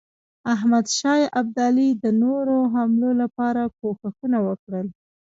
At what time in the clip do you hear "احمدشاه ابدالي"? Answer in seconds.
0.53-1.89